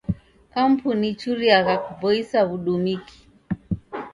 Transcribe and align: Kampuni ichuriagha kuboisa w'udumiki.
Kampuni 0.53 1.05
ichuriagha 1.13 1.75
kuboisa 1.85 2.37
w'udumiki. 2.47 3.17